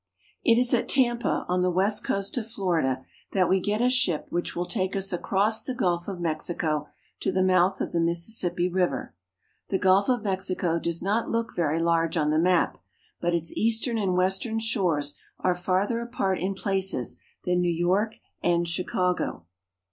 [0.43, 4.25] IT is at Tampa, on the west coast of Florida, that we get a ship
[4.31, 6.87] which will take us across the Gulf of Mex ico
[7.19, 9.13] to the mouth of the Mississippi River.
[9.69, 12.79] The Gulf of Mexico does not look very large on the map,
[13.19, 18.15] but its east ern and western shores are farther apart in places than New York
[18.41, 19.45] and Chicago.